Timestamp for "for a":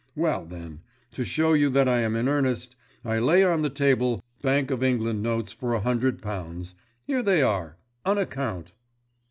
5.53-5.81